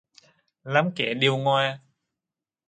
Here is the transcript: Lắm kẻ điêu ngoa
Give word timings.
Lắm 0.63 0.91
kẻ 0.95 1.13
điêu 1.13 1.37
ngoa 1.37 1.79